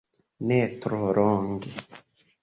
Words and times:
Ne 0.51 0.55
tro 0.85 1.11
longe. 1.17 1.75